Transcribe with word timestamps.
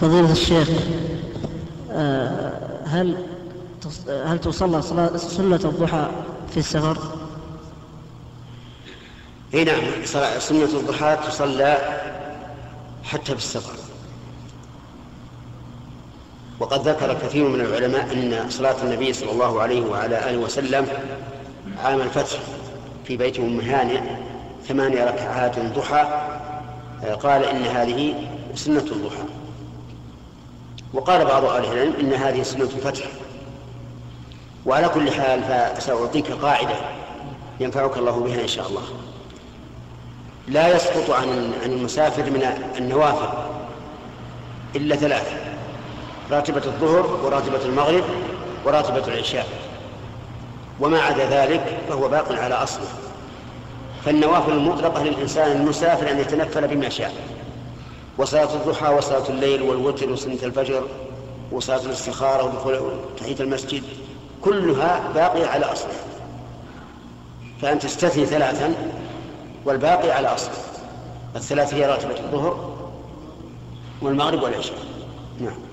فضيلة 0.00 0.32
الشيخ 0.32 0.68
آه، 1.92 2.52
هل 2.86 3.16
هل 4.08 4.40
تصلى 4.40 4.82
صلاة 4.82 5.16
سنة 5.16 5.56
الضحى 5.64 6.10
في 6.50 6.56
السفر؟ 6.56 6.98
إي 9.54 9.64
نعم 9.64 9.82
سنة 10.38 10.64
الضحى 10.64 11.18
تصلى 11.26 11.78
حتى 13.04 13.32
في 13.32 13.38
السفر 13.38 13.72
وقد 16.60 16.88
ذكر 16.88 17.14
كثير 17.14 17.48
من 17.48 17.60
العلماء 17.60 18.12
إن 18.12 18.50
صلاة 18.50 18.76
النبي 18.82 19.12
صلى 19.12 19.32
الله 19.32 19.62
عليه 19.62 19.82
وعلى 19.82 20.30
آله 20.30 20.38
وسلم 20.38 20.86
عام 21.84 22.00
الفتح 22.00 22.38
في 23.04 23.16
بيت 23.16 23.38
أم 23.38 23.60
هانئ 23.60 24.00
ثمانية 24.68 25.04
ركعات 25.04 25.58
ضحى 25.58 26.06
قال 27.22 27.44
إن 27.44 27.62
هذه 27.62 28.14
سنة 28.54 28.80
الضحى 28.92 29.24
وقال 30.94 31.24
بعض 31.24 31.44
أهل 31.44 31.64
العلم 31.64 31.94
إن 32.00 32.12
هذه 32.12 32.42
سنة 32.42 32.64
الفتح. 32.64 33.04
وعلى 34.66 34.88
كل 34.88 35.12
حال 35.12 35.42
فسأعطيك 35.42 36.32
قاعدة 36.32 36.74
ينفعك 37.60 37.96
الله 37.96 38.20
بها 38.20 38.42
إن 38.42 38.48
شاء 38.48 38.68
الله. 38.68 38.82
لا 40.48 40.76
يسقط 40.76 41.10
عن 41.10 41.52
عن 41.62 41.72
المسافر 41.72 42.22
من 42.22 42.42
النوافل 42.78 43.28
إلا 44.76 44.96
ثلاثة 44.96 45.36
راتبة 46.30 46.62
الظهر 46.64 47.24
وراتبة 47.24 47.64
المغرب 47.64 48.04
وراتبة 48.64 49.08
العشاء. 49.08 49.46
وما 50.80 51.00
عدا 51.00 51.26
ذلك 51.30 51.78
فهو 51.88 52.08
باق 52.08 52.32
على 52.32 52.54
أصله. 52.54 52.88
فالنوافل 54.04 54.52
المطلقة 54.52 55.04
للإنسان 55.04 55.60
المسافر 55.60 56.10
أن 56.10 56.20
يتنفل 56.20 56.68
بما 56.68 56.88
شاء. 56.88 57.39
وصلاة 58.20 58.54
الضحى 58.54 58.94
وصلاة 58.94 59.28
الليل 59.28 59.62
والوتر 59.62 60.10
وسنة 60.10 60.38
الفجر 60.42 60.82
وصلاة 61.52 61.80
الاستخارة 61.86 62.44
ودخول 62.44 62.90
تحية 63.18 63.36
المسجد 63.40 63.82
كلها 64.42 65.12
باقية 65.14 65.46
على 65.46 65.64
أصلها 65.64 66.04
فأنت 67.62 67.82
تستثني 67.82 68.26
ثلاثا 68.26 68.74
والباقي 69.64 70.10
على 70.10 70.28
أصله 70.28 70.54
الثلاث 71.36 71.74
هي 71.74 71.86
راتبة 71.86 72.20
الظهر 72.20 72.76
والمغرب 74.02 74.42
والعشاء. 74.42 74.78
نعم. 75.40 75.69